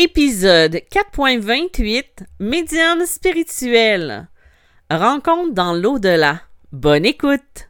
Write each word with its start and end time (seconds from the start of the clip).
Épisode 0.00 0.80
4.28 0.92 2.04
Médium 2.38 3.04
spirituel. 3.04 4.28
Rencontre 4.88 5.54
dans 5.54 5.72
l'au-delà. 5.72 6.42
Bonne 6.70 7.04
écoute. 7.04 7.68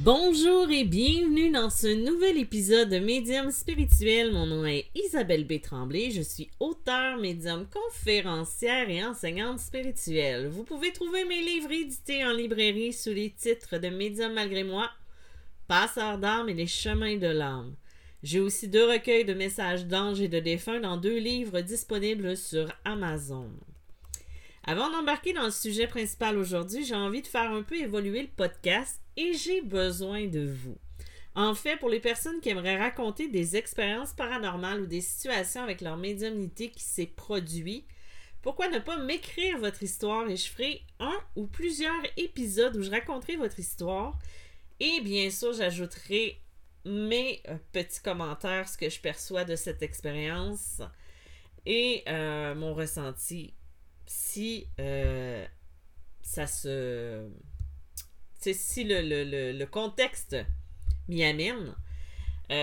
Bonjour 0.00 0.68
et 0.72 0.82
bienvenue 0.82 1.50
dans 1.50 1.70
ce 1.70 1.86
nouvel 1.86 2.36
épisode 2.38 2.88
de 2.88 2.98
Médium 2.98 3.52
spirituel. 3.52 4.32
Mon 4.32 4.46
nom 4.46 4.66
est 4.66 4.86
Isabelle 4.96 5.46
B. 5.46 5.60
Tremblay. 5.60 6.10
Je 6.10 6.22
suis 6.22 6.50
auteur, 6.58 7.16
médium, 7.18 7.64
conférencière 7.72 8.90
et 8.90 9.04
enseignante 9.04 9.60
spirituelle. 9.60 10.48
Vous 10.48 10.64
pouvez 10.64 10.92
trouver 10.92 11.24
mes 11.24 11.42
livres 11.42 11.70
édités 11.70 12.24
en 12.24 12.32
librairie 12.32 12.92
sous 12.92 13.10
les 13.10 13.30
titres 13.30 13.78
de 13.78 13.88
Médium 13.88 14.32
malgré 14.32 14.64
moi, 14.64 14.90
Passeur 15.68 16.18
d'âme 16.18 16.48
et 16.48 16.54
les 16.54 16.68
chemins 16.68 17.16
de 17.16 17.26
l'âme. 17.26 17.74
J'ai 18.22 18.38
aussi 18.38 18.68
deux 18.68 18.88
recueils 18.88 19.24
de 19.24 19.34
messages 19.34 19.84
d'anges 19.84 20.20
et 20.20 20.28
de 20.28 20.38
défunts 20.38 20.78
dans 20.78 20.96
deux 20.96 21.18
livres 21.18 21.60
disponibles 21.60 22.36
sur 22.36 22.72
Amazon. 22.84 23.50
Avant 24.62 24.88
d'embarquer 24.92 25.32
dans 25.32 25.46
le 25.46 25.50
sujet 25.50 25.88
principal 25.88 26.38
aujourd'hui, 26.38 26.84
j'ai 26.84 26.94
envie 26.94 27.20
de 27.20 27.26
faire 27.26 27.50
un 27.50 27.62
peu 27.62 27.74
évoluer 27.74 28.22
le 28.22 28.28
podcast 28.28 29.00
et 29.16 29.32
j'ai 29.32 29.60
besoin 29.60 30.28
de 30.28 30.46
vous. 30.46 30.76
En 31.34 31.56
fait, 31.56 31.78
pour 31.78 31.88
les 31.88 32.00
personnes 32.00 32.40
qui 32.40 32.50
aimeraient 32.50 32.80
raconter 32.80 33.26
des 33.26 33.56
expériences 33.56 34.12
paranormales 34.12 34.82
ou 34.82 34.86
des 34.86 35.00
situations 35.00 35.64
avec 35.64 35.80
leur 35.80 35.96
médiumnité 35.96 36.70
qui 36.70 36.84
s'est 36.84 37.12
produit, 37.16 37.84
pourquoi 38.40 38.68
ne 38.68 38.78
pas 38.78 38.98
m'écrire 38.98 39.58
votre 39.58 39.82
histoire 39.82 40.30
et 40.30 40.36
je 40.36 40.48
ferai 40.48 40.82
un 41.00 41.18
ou 41.34 41.48
plusieurs 41.48 41.92
épisodes 42.16 42.76
où 42.76 42.82
je 42.82 42.90
raconterai 42.90 43.34
votre 43.34 43.58
histoire 43.58 44.16
et 44.80 45.00
bien 45.00 45.30
sûr, 45.30 45.52
j'ajouterai 45.52 46.40
mes 46.84 47.42
euh, 47.48 47.56
petits 47.72 48.00
commentaires, 48.00 48.68
ce 48.68 48.78
que 48.78 48.88
je 48.88 49.00
perçois 49.00 49.44
de 49.44 49.56
cette 49.56 49.82
expérience 49.82 50.80
et 51.64 52.04
euh, 52.08 52.54
mon 52.54 52.74
ressenti 52.74 53.54
si 54.06 54.68
euh, 54.78 55.44
ça 56.22 56.46
se. 56.46 57.28
si 58.40 58.84
le, 58.84 59.64
contexte 59.64 60.36
m'y 61.08 61.24
amène. 61.24 61.74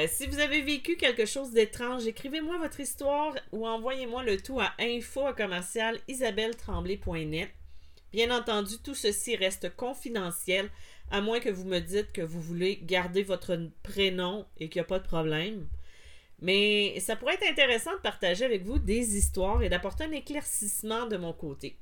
si 0.08 0.28
vous 0.28 0.40
avez 0.40 0.62
vécu 0.62 0.96
quelque 0.96 1.26
chose 1.26 1.52
d'étrange, 1.52 2.08
écrivez-moi 2.08 2.58
votre 2.60 2.80
histoire 2.80 3.36
ou 3.52 3.68
envoyez-moi 3.68 4.24
le 4.24 4.42
tout 4.42 4.62
à 4.62 4.74
info 4.80 5.28
Bien 8.14 8.30
entendu, 8.30 8.78
tout 8.78 8.94
ceci 8.94 9.36
reste 9.36 9.76
confidentiel 9.76 10.70
à 11.14 11.22
moins 11.22 11.40
que 11.40 11.50
vous 11.50 11.66
me 11.66 11.80
dites 11.80 12.12
que 12.12 12.24
vous 12.24 12.42
voulez 12.42 12.80
garder 12.82 13.22
votre 13.22 13.56
prénom 13.84 14.48
et 14.58 14.68
qu'il 14.68 14.80
n'y 14.80 14.86
a 14.86 14.88
pas 14.88 14.98
de 14.98 15.08
problème. 15.08 15.68
Mais 16.42 17.00
ça 17.00 17.16
pourrait 17.16 17.36
être 17.36 17.48
intéressant 17.48 17.94
de 17.94 18.02
partager 18.02 18.44
avec 18.44 18.64
vous 18.64 18.80
des 18.80 19.16
histoires 19.16 19.62
et 19.62 19.70
d'apporter 19.70 20.06
un 20.06 20.12
éclaircissement 20.12 21.06
de 21.06 21.18
mon 21.18 21.32
côté. 21.32 21.78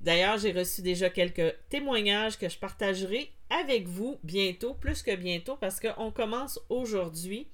D'ailleurs, 0.00 0.38
j'ai 0.38 0.50
reçu 0.50 0.82
déjà 0.82 1.08
quelques 1.08 1.54
témoignages 1.68 2.36
que 2.36 2.48
je 2.48 2.58
partagerai 2.58 3.30
avec 3.48 3.86
vous 3.86 4.18
bientôt, 4.24 4.74
plus 4.74 5.04
que 5.04 5.14
bientôt, 5.14 5.56
parce 5.56 5.78
qu'on 5.78 6.10
commence 6.10 6.58
aujourd'hui 6.68 7.46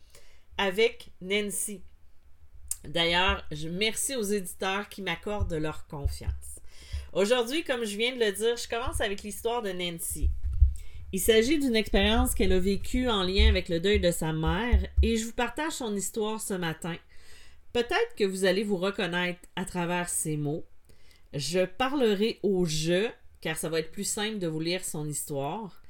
avec 0.56 1.11
Nancy. 1.20 1.83
D'ailleurs, 2.84 3.44
je 3.50 3.68
merci 3.68 4.16
aux 4.16 4.22
éditeurs 4.22 4.89
qui 4.89 5.02
m'accordent 5.02 5.52
leur 5.52 5.86
confiance. 5.86 6.61
Aujourd'hui, 7.12 7.62
comme 7.62 7.84
je 7.84 7.98
viens 7.98 8.14
de 8.14 8.24
le 8.24 8.33
dire, 8.33 8.56
je 8.56 8.68
commence 8.68 9.02
avec 9.02 9.22
l'histoire 9.22 9.61
de 9.61 9.70
Nancy. 9.70 10.30
Il 11.14 11.20
s'agit 11.20 11.60
d'une 11.60 11.76
expérience 11.76 12.34
qu'elle 12.34 12.50
a 12.50 12.58
vécue 12.58 13.08
en 13.08 13.22
lien 13.22 13.48
avec 13.48 13.68
le 13.68 13.78
deuil 13.78 14.00
de 14.00 14.10
sa 14.10 14.32
mère 14.32 14.84
et 15.00 15.16
je 15.16 15.26
vous 15.26 15.32
partage 15.32 15.74
son 15.74 15.94
histoire 15.94 16.40
ce 16.40 16.54
matin. 16.54 16.96
Peut-être 17.72 18.16
que 18.16 18.24
vous 18.24 18.44
allez 18.44 18.64
vous 18.64 18.76
reconnaître 18.76 19.38
à 19.54 19.64
travers 19.64 20.08
ces 20.08 20.36
mots. 20.36 20.64
Je 21.32 21.66
parlerai 21.66 22.40
au 22.42 22.64
jeu 22.64 23.11
car 23.40 23.56
ça 23.56 23.68
va 23.68 23.78
être 23.78 23.92
plus 23.92 24.02
simple 24.02 24.40
de 24.40 24.48
vous 24.48 24.58
lire 24.58 24.84
son 24.84 25.08
histoire 25.08 25.80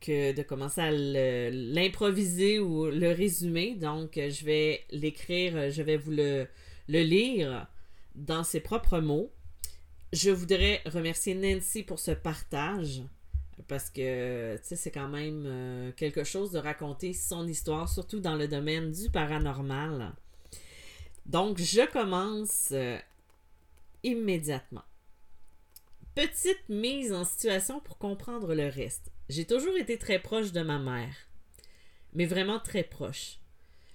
que 0.00 0.30
de 0.30 0.42
commencer 0.44 0.80
à 0.80 0.92
l'improviser 0.92 2.60
ou 2.60 2.86
le 2.86 3.10
résumer. 3.10 3.74
Donc, 3.74 4.12
je 4.14 4.44
vais 4.44 4.84
l'écrire, 4.92 5.72
je 5.72 5.82
vais 5.82 5.96
vous 5.96 6.12
le, 6.12 6.46
le 6.86 7.02
lire 7.02 7.66
dans 8.14 8.44
ses 8.44 8.60
propres 8.60 9.00
mots. 9.00 9.32
Je 10.12 10.30
voudrais 10.30 10.82
remercier 10.86 11.34
Nancy 11.34 11.82
pour 11.82 11.98
ce 11.98 12.12
partage 12.12 13.02
parce 13.66 13.90
que 13.90 14.58
c'est 14.62 14.90
quand 14.90 15.08
même 15.08 15.44
euh, 15.46 15.92
quelque 15.92 16.24
chose 16.24 16.52
de 16.52 16.58
raconter 16.58 17.12
son 17.12 17.46
histoire, 17.46 17.88
surtout 17.88 18.20
dans 18.20 18.36
le 18.36 18.48
domaine 18.48 18.92
du 18.92 19.10
paranormal. 19.10 20.12
Donc, 21.26 21.58
je 21.58 21.90
commence 21.90 22.68
euh, 22.72 22.98
immédiatement. 24.02 24.84
Petite 26.14 26.68
mise 26.68 27.12
en 27.12 27.24
situation 27.24 27.80
pour 27.80 27.98
comprendre 27.98 28.54
le 28.54 28.68
reste. 28.68 29.12
J'ai 29.28 29.44
toujours 29.44 29.76
été 29.76 29.98
très 29.98 30.18
proche 30.18 30.52
de 30.52 30.62
ma 30.62 30.78
mère, 30.78 31.14
mais 32.14 32.26
vraiment 32.26 32.58
très 32.58 32.82
proche. 32.82 33.38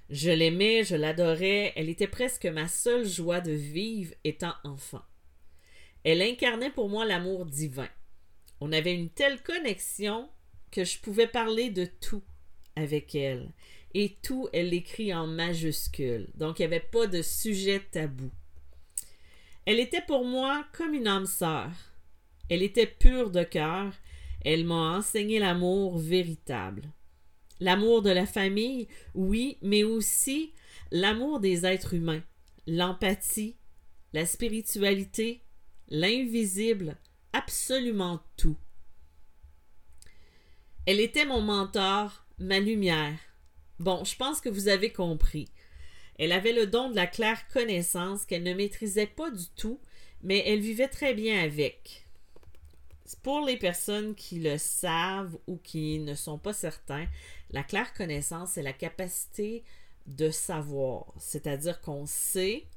Je 0.09 0.29
l'aimais, 0.29 0.83
je 0.83 0.95
l'adorais, 0.95 1.73
elle 1.75 1.89
était 1.89 2.07
presque 2.07 2.45
ma 2.45 2.67
seule 2.67 3.05
joie 3.05 3.41
de 3.41 3.51
vivre 3.51 4.13
étant 4.23 4.53
enfant. 4.63 5.01
Elle 6.03 6.21
incarnait 6.21 6.69
pour 6.69 6.89
moi 6.89 7.05
l'amour 7.05 7.45
divin. 7.45 7.89
On 8.65 8.71
avait 8.71 8.95
une 8.95 9.09
telle 9.09 9.43
connexion 9.43 10.29
que 10.71 10.85
je 10.85 10.97
pouvais 10.97 11.27
parler 11.27 11.69
de 11.69 11.83
tout 11.83 12.23
avec 12.77 13.13
elle. 13.13 13.51
Et 13.93 14.15
tout, 14.23 14.47
elle 14.53 14.69
l'écrit 14.69 15.13
en 15.13 15.27
majuscule. 15.27 16.29
Donc, 16.35 16.59
il 16.59 16.61
n'y 16.61 16.67
avait 16.67 16.79
pas 16.79 17.07
de 17.07 17.21
sujet 17.21 17.81
tabou. 17.91 18.31
Elle 19.65 19.81
était 19.81 20.05
pour 20.07 20.23
moi 20.23 20.65
comme 20.71 20.93
une 20.93 21.07
âme 21.07 21.25
sœur. 21.25 21.71
Elle 22.49 22.63
était 22.63 22.87
pure 22.87 23.31
de 23.31 23.43
cœur. 23.43 23.91
Elle 24.45 24.63
m'a 24.63 24.95
enseigné 24.95 25.39
l'amour 25.39 25.97
véritable. 25.97 26.83
L'amour 27.59 28.01
de 28.01 28.11
la 28.11 28.25
famille, 28.25 28.87
oui, 29.13 29.57
mais 29.61 29.83
aussi 29.83 30.53
l'amour 30.89 31.41
des 31.41 31.65
êtres 31.65 31.95
humains, 31.95 32.23
l'empathie, 32.65 33.57
la 34.13 34.25
spiritualité, 34.25 35.41
l'invisible, 35.89 36.95
absolument 37.33 38.21
tout. 38.37 38.57
Elle 40.85 40.99
était 40.99 41.25
mon 41.25 41.41
mentor, 41.41 42.25
ma 42.37 42.59
lumière. 42.59 43.17
Bon, 43.79 44.03
je 44.03 44.15
pense 44.15 44.41
que 44.41 44.49
vous 44.49 44.67
avez 44.67 44.91
compris. 44.91 45.49
Elle 46.19 46.31
avait 46.31 46.53
le 46.53 46.67
don 46.67 46.89
de 46.89 46.95
la 46.95 47.07
claire 47.07 47.47
connaissance 47.47 48.25
qu'elle 48.25 48.43
ne 48.43 48.53
maîtrisait 48.53 49.07
pas 49.07 49.31
du 49.31 49.47
tout, 49.55 49.79
mais 50.21 50.43
elle 50.45 50.59
vivait 50.59 50.87
très 50.87 51.13
bien 51.13 51.43
avec. 51.43 52.07
Pour 53.21 53.41
les 53.41 53.57
personnes 53.57 54.15
qui 54.15 54.39
le 54.39 54.57
savent 54.57 55.37
ou 55.47 55.57
qui 55.57 55.99
ne 55.99 56.15
sont 56.15 56.37
pas 56.37 56.53
certains, 56.53 57.07
la 57.51 57.63
claire 57.63 57.93
connaissance, 57.93 58.51
c'est 58.53 58.61
la 58.61 58.73
capacité 58.73 59.63
de 60.07 60.29
savoir. 60.29 61.13
C'est-à-dire 61.17 61.81
qu'on 61.81 62.05
sait, 62.05 62.67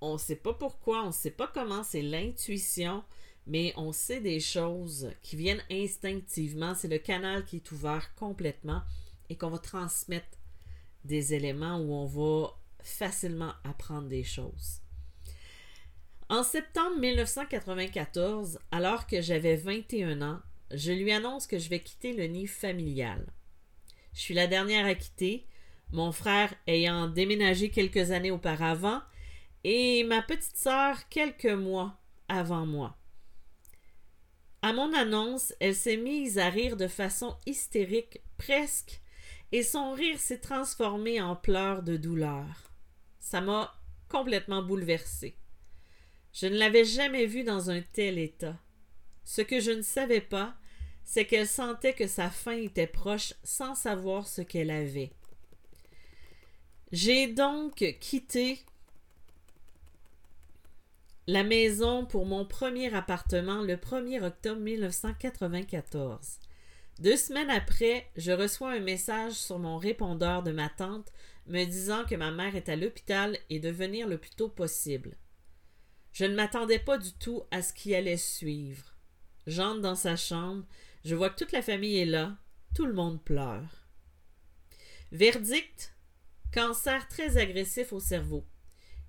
on 0.00 0.14
ne 0.14 0.18
sait 0.18 0.36
pas 0.36 0.54
pourquoi, 0.54 1.02
on 1.04 1.08
ne 1.08 1.12
sait 1.12 1.30
pas 1.30 1.46
comment, 1.46 1.82
c'est 1.82 2.02
l'intuition, 2.02 3.02
mais 3.46 3.72
on 3.76 3.92
sait 3.92 4.20
des 4.20 4.40
choses 4.40 5.10
qui 5.22 5.36
viennent 5.36 5.62
instinctivement. 5.70 6.74
C'est 6.74 6.88
le 6.88 6.98
canal 6.98 7.44
qui 7.44 7.56
est 7.56 7.72
ouvert 7.72 8.14
complètement 8.14 8.82
et 9.28 9.36
qu'on 9.36 9.50
va 9.50 9.58
transmettre 9.58 10.38
des 11.04 11.34
éléments 11.34 11.78
où 11.78 11.92
on 11.92 12.06
va 12.06 12.50
facilement 12.82 13.52
apprendre 13.64 14.08
des 14.08 14.24
choses. 14.24 14.80
En 16.28 16.42
septembre 16.42 16.98
1994, 16.98 18.58
alors 18.70 19.06
que 19.06 19.20
j'avais 19.20 19.56
21 19.56 20.22
ans, 20.22 20.40
je 20.70 20.92
lui 20.92 21.12
annonce 21.12 21.46
que 21.46 21.58
je 21.58 21.68
vais 21.68 21.80
quitter 21.80 22.14
le 22.14 22.24
nid 22.24 22.46
familial. 22.46 23.26
Je 24.14 24.20
suis 24.20 24.34
la 24.34 24.46
dernière 24.46 24.86
à 24.86 24.94
quitter, 24.94 25.46
mon 25.90 26.12
frère 26.12 26.54
ayant 26.66 27.08
déménagé 27.08 27.70
quelques 27.70 28.12
années 28.12 28.30
auparavant 28.30 29.02
et 29.64 30.04
ma 30.04 30.22
petite 30.22 30.56
sœur 30.56 31.08
quelques 31.08 31.44
mois 31.46 31.98
avant 32.28 32.66
moi. 32.66 32.96
À 34.62 34.72
mon 34.72 34.92
annonce, 34.94 35.52
elle 35.58 35.74
s'est 35.74 35.96
mise 35.96 36.38
à 36.38 36.48
rire 36.48 36.76
de 36.76 36.86
façon 36.86 37.36
hystérique, 37.46 38.20
presque, 38.38 39.00
et 39.50 39.64
son 39.64 39.92
rire 39.92 40.20
s'est 40.20 40.38
transformé 40.38 41.20
en 41.20 41.34
pleurs 41.34 41.82
de 41.82 41.96
douleur. 41.96 42.70
Ça 43.18 43.40
m'a 43.40 43.74
complètement 44.08 44.62
bouleversée. 44.62 45.36
Je 46.32 46.46
ne 46.46 46.56
l'avais 46.56 46.84
jamais 46.84 47.26
vue 47.26 47.42
dans 47.42 47.70
un 47.70 47.82
tel 47.82 48.18
état. 48.18 48.56
Ce 49.24 49.42
que 49.42 49.60
je 49.60 49.72
ne 49.72 49.82
savais 49.82 50.20
pas, 50.20 50.54
c'est 51.04 51.26
qu'elle 51.26 51.48
sentait 51.48 51.92
que 51.92 52.06
sa 52.06 52.30
fin 52.30 52.56
était 52.56 52.86
proche 52.86 53.34
sans 53.42 53.74
savoir 53.74 54.28
ce 54.28 54.42
qu'elle 54.42 54.70
avait. 54.70 55.10
J'ai 56.92 57.26
donc 57.26 57.96
quitté 58.00 58.60
la 61.28 61.44
maison 61.44 62.04
pour 62.04 62.26
mon 62.26 62.44
premier 62.44 62.92
appartement 62.94 63.62
le 63.62 63.76
1er 63.76 64.24
octobre 64.24 64.60
1994. 64.60 66.40
Deux 66.98 67.16
semaines 67.16 67.50
après, 67.50 68.10
je 68.16 68.32
reçois 68.32 68.72
un 68.72 68.80
message 68.80 69.34
sur 69.34 69.60
mon 69.60 69.78
répondeur 69.78 70.42
de 70.42 70.50
ma 70.50 70.68
tante 70.68 71.12
me 71.46 71.64
disant 71.64 72.04
que 72.04 72.16
ma 72.16 72.32
mère 72.32 72.56
est 72.56 72.68
à 72.68 72.76
l'hôpital 72.76 73.38
et 73.50 73.60
de 73.60 73.70
venir 73.70 74.08
le 74.08 74.18
plus 74.18 74.30
tôt 74.30 74.48
possible. 74.48 75.16
Je 76.12 76.24
ne 76.24 76.34
m'attendais 76.34 76.80
pas 76.80 76.98
du 76.98 77.12
tout 77.12 77.44
à 77.52 77.62
ce 77.62 77.72
qui 77.72 77.94
allait 77.94 78.16
suivre. 78.16 78.94
J'entre 79.46 79.80
dans 79.80 79.94
sa 79.94 80.16
chambre, 80.16 80.64
je 81.04 81.14
vois 81.14 81.30
que 81.30 81.38
toute 81.38 81.52
la 81.52 81.62
famille 81.62 81.98
est 81.98 82.06
là, 82.06 82.36
tout 82.74 82.86
le 82.86 82.92
monde 82.92 83.22
pleure. 83.22 83.86
Verdict 85.12 85.94
cancer 86.52 87.06
très 87.08 87.38
agressif 87.38 87.92
au 87.92 88.00
cerveau. 88.00 88.44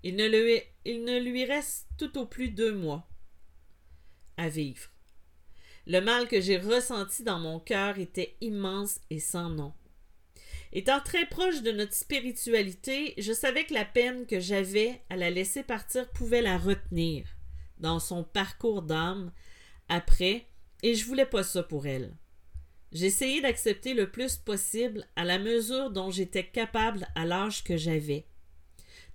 Il 0.03 0.17
ne, 0.17 1.19
lui, 1.19 1.45
reste 1.45 1.88
tout 1.97 2.17
au 2.17 2.25
plus 2.25 2.50
deux 2.50 2.73
mois 2.73 3.07
à 4.38 4.50
vivre. 4.50 4.89
Le 5.88 6.00
mal 6.00 6.27
que 6.27 6.41
j'ai 6.41 6.57
ressenti 6.57 7.23
dans 7.23 7.39
mon 7.39 7.59
cœur 7.59 8.00
était 8.00 8.35
immense 8.41 9.00
et 9.09 9.19
sans 9.19 9.50
nom. 9.50 9.73
Étant 10.71 11.00
très 11.01 11.25
proche 11.27 11.61
de 11.61 11.71
notre 11.71 11.94
spiritualité, 11.94 13.13
je 13.17 13.31
savais 13.31 13.65
que 13.65 13.73
la 13.73 13.85
peine 13.85 14.25
que 14.25 14.39
j'avais 14.39 15.01
à 15.09 15.15
la 15.15 15.29
laisser 15.29 15.63
partir 15.63 16.09
pouvait 16.11 16.41
la 16.41 16.57
retenir 16.57 17.25
dans 17.77 18.00
son 18.00 18.23
parcours 18.23 18.81
d'âme 18.81 19.31
après, 19.89 20.47
et 20.81 20.95
je 20.95 21.05
voulais 21.05 21.25
pas 21.25 21.44
ça 21.44 21.63
pour 21.63 21.85
elle. 21.85 22.15
J'essayais 22.91 23.41
d'accepter 23.41 23.94
le 23.94 24.09
plus 24.09 24.38
possible 24.38 25.05
à 25.15 25.25
la 25.25 25.39
mesure 25.39 25.91
dont 25.91 26.11
j'étais 26.11 26.45
capable 26.45 27.07
à 27.15 27.25
l'âge 27.25 27.63
que 27.63 27.77
j'avais. 27.77 28.25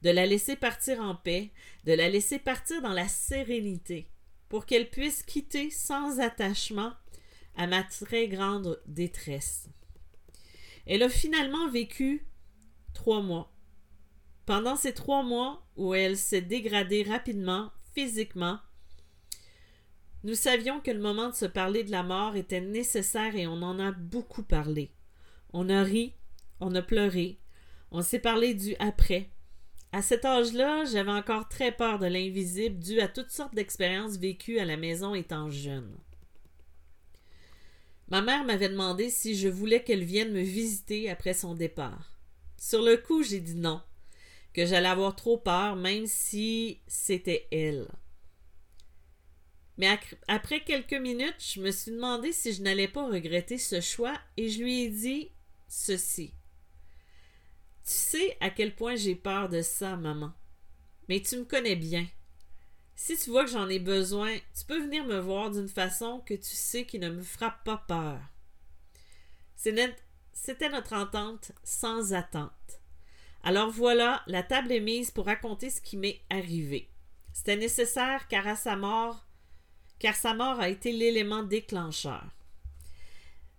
De 0.02 0.10
la 0.10 0.26
laisser 0.26 0.56
partir 0.56 1.00
en 1.00 1.14
paix, 1.14 1.50
de 1.84 1.92
la 1.92 2.08
laisser 2.08 2.38
partir 2.38 2.80
dans 2.82 2.92
la 2.92 3.08
sérénité, 3.08 4.08
pour 4.48 4.64
qu'elle 4.64 4.90
puisse 4.90 5.22
quitter 5.22 5.70
sans 5.70 6.20
attachement 6.20 6.92
à 7.56 7.66
ma 7.66 7.82
très 7.82 8.28
grande 8.28 8.80
détresse. 8.86 9.68
Elle 10.86 11.02
a 11.02 11.08
finalement 11.08 11.68
vécu 11.68 12.26
trois 12.94 13.20
mois. 13.20 13.52
Pendant 14.46 14.76
ces 14.76 14.94
trois 14.94 15.22
mois 15.22 15.66
où 15.76 15.94
elle 15.94 16.16
s'est 16.16 16.40
dégradée 16.40 17.02
rapidement, 17.02 17.70
physiquement, 17.92 18.58
nous 20.24 20.34
savions 20.34 20.80
que 20.80 20.90
le 20.90 21.00
moment 21.00 21.28
de 21.28 21.34
se 21.34 21.44
parler 21.44 21.84
de 21.84 21.90
la 21.90 22.02
mort 22.02 22.36
était 22.36 22.60
nécessaire 22.60 23.36
et 23.36 23.46
on 23.46 23.62
en 23.62 23.78
a 23.78 23.92
beaucoup 23.92 24.42
parlé. 24.42 24.90
On 25.52 25.68
a 25.68 25.82
ri, 25.82 26.14
on 26.60 26.74
a 26.74 26.82
pleuré, 26.82 27.38
on 27.90 28.02
s'est 28.02 28.18
parlé 28.18 28.54
du 28.54 28.74
après. 28.78 29.30
À 29.92 30.02
cet 30.02 30.24
âge-là, 30.24 30.84
j'avais 30.84 31.10
encore 31.10 31.48
très 31.48 31.72
peur 31.72 31.98
de 31.98 32.06
l'invisible 32.06 32.78
dû 32.78 33.00
à 33.00 33.08
toutes 33.08 33.30
sortes 33.30 33.54
d'expériences 33.54 34.18
vécues 34.18 34.58
à 34.58 34.66
la 34.66 34.76
maison 34.76 35.14
étant 35.14 35.50
jeune. 35.50 35.96
Ma 38.08 38.20
mère 38.20 38.44
m'avait 38.44 38.68
demandé 38.68 39.10
si 39.10 39.34
je 39.36 39.48
voulais 39.48 39.82
qu'elle 39.82 40.04
vienne 40.04 40.32
me 40.32 40.42
visiter 40.42 41.10
après 41.10 41.34
son 41.34 41.54
départ. 41.54 42.18
Sur 42.58 42.82
le 42.82 42.96
coup, 42.96 43.22
j'ai 43.22 43.40
dit 43.40 43.54
non, 43.54 43.80
que 44.52 44.66
j'allais 44.66 44.88
avoir 44.88 45.16
trop 45.16 45.38
peur, 45.38 45.76
même 45.76 46.06
si 46.06 46.80
c'était 46.86 47.46
elle. 47.50 47.88
Mais 49.78 49.96
après 50.26 50.64
quelques 50.64 50.94
minutes, 50.94 51.36
je 51.38 51.60
me 51.60 51.70
suis 51.70 51.92
demandé 51.92 52.32
si 52.32 52.52
je 52.52 52.62
n'allais 52.62 52.88
pas 52.88 53.06
regretter 53.06 53.58
ce 53.58 53.80
choix 53.80 54.18
et 54.36 54.48
je 54.48 54.62
lui 54.62 54.82
ai 54.82 54.88
dit 54.88 55.30
ceci. 55.68 56.34
Tu 57.88 57.94
sais 57.94 58.36
à 58.40 58.50
quel 58.50 58.76
point 58.76 58.96
j'ai 58.96 59.14
peur 59.14 59.48
de 59.48 59.62
ça, 59.62 59.96
maman. 59.96 60.34
Mais 61.08 61.22
tu 61.22 61.38
me 61.38 61.44
connais 61.44 61.74
bien. 61.74 62.06
Si 62.94 63.16
tu 63.16 63.30
vois 63.30 63.46
que 63.46 63.50
j'en 63.50 63.66
ai 63.70 63.78
besoin, 63.78 64.36
tu 64.54 64.66
peux 64.66 64.78
venir 64.78 65.06
me 65.06 65.18
voir 65.18 65.50
d'une 65.50 65.70
façon 65.70 66.20
que 66.26 66.34
tu 66.34 66.54
sais 66.54 66.84
qui 66.84 66.98
ne 66.98 67.08
me 67.08 67.22
frappe 67.22 67.64
pas 67.64 67.82
peur. 67.88 68.20
C'était 69.56 70.68
notre 70.68 70.92
entente 70.92 71.52
sans 71.64 72.12
attente. 72.12 72.52
Alors 73.42 73.70
voilà, 73.70 74.22
la 74.26 74.42
table 74.42 74.72
est 74.72 74.80
mise 74.80 75.10
pour 75.10 75.24
raconter 75.24 75.70
ce 75.70 75.80
qui 75.80 75.96
m'est 75.96 76.20
arrivé. 76.28 76.90
C'était 77.32 77.56
nécessaire 77.56 78.28
car 78.28 78.46
à 78.46 78.56
sa 78.56 78.76
mort, 78.76 79.24
car 79.98 80.14
sa 80.14 80.34
mort 80.34 80.60
a 80.60 80.68
été 80.68 80.92
l'élément 80.92 81.42
déclencheur. 81.42 82.26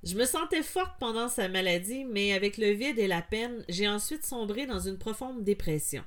Je 0.04 0.16
me 0.16 0.26
sentais 0.26 0.64
forte 0.64 0.98
pendant 1.00 1.28
sa 1.28 1.50
maladie, 1.50 2.06
mais 2.06 2.32
avec 2.32 2.58
le 2.58 2.72
vide 2.72 3.00
et 3.00 3.08
la 3.08 3.22
peine, 3.22 3.66
j'ai 3.68 3.88
ensuite 3.88 4.26
sombré 4.26 4.66
dans 4.66 4.80
une 4.80 4.98
profonde 4.98 5.44
dépression. 5.44 6.04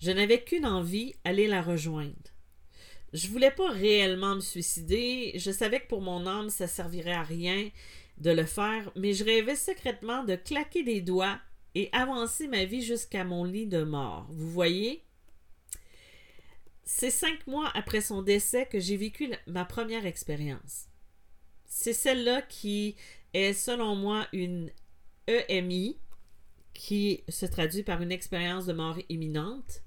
Je 0.00 0.10
n'avais 0.10 0.42
qu'une 0.42 0.66
envie, 0.66 1.14
aller 1.24 1.46
la 1.46 1.62
rejoindre. 1.62 2.12
Je 3.12 3.28
voulais 3.28 3.52
pas 3.52 3.70
réellement 3.70 4.34
me 4.34 4.40
suicider. 4.40 5.32
Je 5.36 5.50
savais 5.50 5.80
que 5.80 5.86
pour 5.86 6.02
mon 6.02 6.26
âme, 6.26 6.50
ça 6.50 6.66
servirait 6.66 7.12
à 7.12 7.22
rien 7.22 7.70
de 8.18 8.30
le 8.30 8.44
faire, 8.44 8.90
mais 8.96 9.12
je 9.12 9.24
rêvais 9.24 9.56
secrètement 9.56 10.24
de 10.24 10.34
claquer 10.34 10.82
des 10.82 11.00
doigts 11.00 11.38
et 11.74 11.88
avancer 11.92 12.48
ma 12.48 12.64
vie 12.64 12.82
jusqu'à 12.82 13.24
mon 13.24 13.44
lit 13.44 13.66
de 13.66 13.82
mort. 13.82 14.26
Vous 14.30 14.50
voyez? 14.50 15.04
C'est 16.84 17.10
cinq 17.10 17.46
mois 17.46 17.70
après 17.74 18.00
son 18.00 18.22
décès 18.22 18.66
que 18.66 18.80
j'ai 18.80 18.96
vécu 18.96 19.30
ma 19.46 19.64
première 19.64 20.06
expérience. 20.06 20.86
C'est 21.78 21.92
celle-là 21.92 22.40
qui 22.40 22.96
est, 23.34 23.52
selon 23.52 23.96
moi, 23.96 24.26
une 24.32 24.70
EMI, 25.28 25.98
qui 26.72 27.22
se 27.28 27.44
traduit 27.44 27.82
par 27.82 28.00
une 28.00 28.10
expérience 28.10 28.64
de 28.64 28.72
mort 28.72 28.96
imminente. 29.10 29.82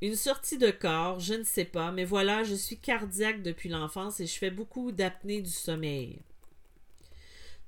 Une 0.00 0.14
sortie 0.14 0.58
de 0.58 0.70
corps, 0.70 1.18
je 1.18 1.34
ne 1.34 1.42
sais 1.42 1.64
pas, 1.64 1.90
mais 1.90 2.04
voilà, 2.04 2.44
je 2.44 2.54
suis 2.54 2.78
cardiaque 2.78 3.42
depuis 3.42 3.68
l'enfance 3.68 4.20
et 4.20 4.26
je 4.26 4.38
fais 4.38 4.52
beaucoup 4.52 4.92
d'apnée 4.92 5.42
du 5.42 5.50
sommeil. 5.50 6.22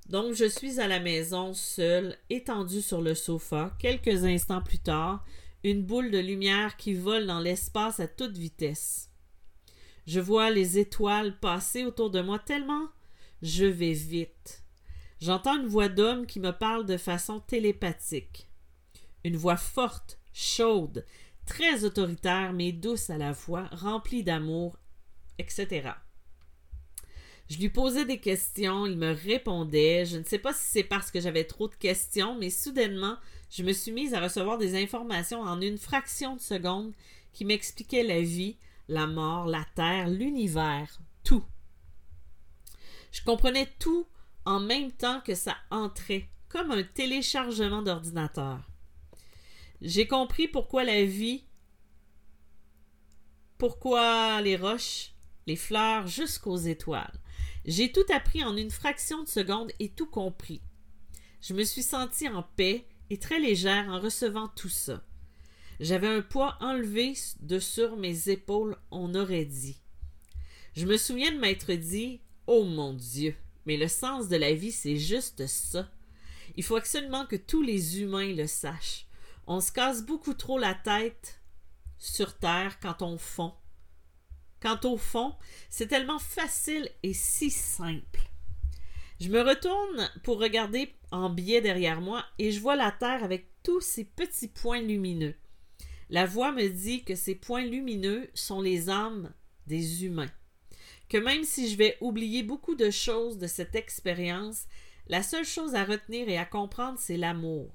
Donc, 0.07 0.33
je 0.33 0.45
suis 0.45 0.79
à 0.79 0.87
la 0.87 1.01
maison 1.01 1.53
seule, 1.53 2.17
étendue 2.29 2.81
sur 2.81 3.01
le 3.01 3.15
sofa. 3.15 3.75
Quelques 3.79 4.23
instants 4.23 4.61
plus 4.61 4.79
tard, 4.79 5.25
une 5.65 5.83
boule 5.83 6.09
de 6.09 6.19
lumière 6.19 6.77
qui 6.77 6.93
vole 6.93 7.27
dans 7.27 7.41
l'espace 7.41 7.99
à 7.99 8.07
toute 8.07 8.37
vitesse. 8.37 9.11
Je 10.07 10.21
vois 10.21 10.51
les 10.51 10.79
étoiles 10.79 11.37
passer 11.37 11.83
autour 11.83 12.09
de 12.09 12.21
moi 12.21 12.39
tellement 12.39 12.87
je 13.41 13.65
vais 13.65 13.93
vite. 13.93 14.63
J'entends 15.19 15.59
une 15.59 15.67
voix 15.67 15.89
d'homme 15.89 16.25
qui 16.25 16.39
me 16.39 16.51
parle 16.51 16.85
de 16.85 16.97
façon 16.97 17.39
télépathique. 17.39 18.49
Une 19.23 19.35
voix 19.35 19.57
forte, 19.57 20.19
chaude, 20.33 21.05
très 21.45 21.83
autoritaire 21.83 22.53
mais 22.53 22.71
douce 22.71 23.09
à 23.09 23.17
la 23.17 23.33
fois, 23.33 23.67
remplie 23.71 24.23
d'amour, 24.23 24.77
etc. 25.39 25.91
Je 27.49 27.57
lui 27.59 27.69
posais 27.69 28.05
des 28.05 28.19
questions, 28.19 28.85
il 28.85 28.97
me 28.97 29.13
répondait. 29.13 30.05
Je 30.05 30.17
ne 30.17 30.23
sais 30.23 30.37
pas 30.37 30.53
si 30.53 30.65
c'est 30.65 30.83
parce 30.83 31.11
que 31.11 31.21
j'avais 31.21 31.45
trop 31.45 31.69
de 31.69 31.75
questions, 31.75 32.37
mais 32.37 32.49
soudainement, 32.49 33.17
je 33.49 33.63
me 33.63 33.71
suis 33.71 33.93
mise 33.93 34.13
à 34.13 34.19
recevoir 34.19 34.57
des 34.57 34.81
informations 34.81 35.41
en 35.41 35.61
une 35.61 35.77
fraction 35.77 36.35
de 36.35 36.41
seconde 36.41 36.93
qui 37.31 37.45
m'expliquaient 37.45 38.03
la 38.03 38.21
vie, 38.21 38.57
la 38.89 39.07
mort, 39.07 39.45
la 39.45 39.65
terre, 39.75 40.09
l'univers, 40.09 40.99
tout. 41.23 41.45
Je 43.17 43.23
comprenais 43.23 43.67
tout 43.79 44.05
en 44.45 44.59
même 44.59 44.91
temps 44.91 45.21
que 45.21 45.33
ça 45.33 45.57
entrait, 45.71 46.29
comme 46.49 46.69
un 46.69 46.83
téléchargement 46.83 47.81
d'ordinateur. 47.81 48.59
J'ai 49.81 50.07
compris 50.07 50.47
pourquoi 50.47 50.83
la 50.83 51.03
vie, 51.03 51.43
pourquoi 53.57 54.39
les 54.41 54.55
roches, 54.55 55.13
les 55.47 55.55
fleurs 55.55 56.05
jusqu'aux 56.05 56.57
étoiles. 56.57 57.19
J'ai 57.65 57.91
tout 57.91 58.05
appris 58.13 58.43
en 58.43 58.55
une 58.55 58.69
fraction 58.69 59.23
de 59.23 59.27
seconde 59.27 59.71
et 59.79 59.89
tout 59.89 60.05
compris. 60.05 60.61
Je 61.41 61.55
me 61.55 61.63
suis 61.63 61.83
sentie 61.83 62.29
en 62.29 62.43
paix 62.43 62.87
et 63.09 63.17
très 63.17 63.39
légère 63.39 63.89
en 63.89 63.99
recevant 63.99 64.47
tout 64.49 64.69
ça. 64.69 65.03
J'avais 65.79 66.07
un 66.07 66.21
poids 66.21 66.55
enlevé 66.61 67.13
de 67.39 67.57
sur 67.57 67.97
mes 67.97 68.29
épaules, 68.29 68.77
on 68.91 69.15
aurait 69.15 69.45
dit. 69.45 69.81
Je 70.75 70.85
me 70.85 70.97
souviens 70.97 71.31
de 71.31 71.39
m'être 71.39 71.73
dit 71.73 72.21
Oh 72.47 72.63
mon 72.63 72.93
Dieu, 72.93 73.35
mais 73.65 73.75
le 73.75 73.89
sens 73.89 74.29
de 74.29 74.37
la 74.37 74.53
vie, 74.53 74.71
c'est 74.71 74.95
juste 74.95 75.45
ça. 75.47 75.89
Il 76.55 76.63
faut 76.63 76.77
absolument 76.77 77.25
que 77.25 77.35
tous 77.35 77.61
les 77.61 78.01
humains 78.01 78.33
le 78.33 78.47
sachent. 78.47 79.05
On 79.47 79.59
se 79.59 79.71
casse 79.71 80.05
beaucoup 80.05 80.33
trop 80.33 80.57
la 80.57 80.73
tête 80.73 81.41
sur 81.97 82.37
Terre 82.37 82.79
quand 82.79 83.01
on 83.01 83.17
fond. 83.17 83.53
Quant 84.61 84.79
au 84.85 84.97
fond, 84.97 85.35
c'est 85.69 85.87
tellement 85.87 86.19
facile 86.19 86.89
et 87.03 87.13
si 87.13 87.49
simple. 87.49 88.21
Je 89.19 89.29
me 89.29 89.41
retourne 89.41 90.09
pour 90.23 90.39
regarder 90.39 90.93
en 91.11 91.29
biais 91.29 91.61
derrière 91.61 92.01
moi 92.01 92.23
et 92.39 92.51
je 92.51 92.59
vois 92.59 92.75
la 92.75 92.91
Terre 92.91 93.23
avec 93.23 93.47
tous 93.61 93.81
ces 93.81 94.05
petits 94.05 94.47
points 94.47 94.81
lumineux. 94.81 95.35
La 96.09 96.25
voix 96.25 96.53
me 96.53 96.69
dit 96.69 97.03
que 97.03 97.15
ces 97.15 97.35
points 97.35 97.65
lumineux 97.65 98.29
sont 98.33 98.61
les 98.61 98.89
âmes 98.89 99.33
des 99.65 100.05
humains. 100.05 100.31
Que 101.09 101.17
même 101.17 101.43
si 101.43 101.69
je 101.69 101.77
vais 101.77 101.97
oublier 102.01 102.43
beaucoup 102.43 102.75
de 102.75 102.89
choses 102.89 103.37
de 103.37 103.47
cette 103.47 103.75
expérience, 103.75 104.65
la 105.07 105.23
seule 105.23 105.45
chose 105.45 105.75
à 105.75 105.85
retenir 105.85 106.27
et 106.27 106.37
à 106.37 106.45
comprendre, 106.45 106.99
c'est 106.99 107.17
l'amour. 107.17 107.71